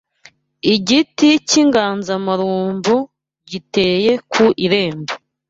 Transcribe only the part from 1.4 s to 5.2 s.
k’inganzamarumbu giteye ku irembo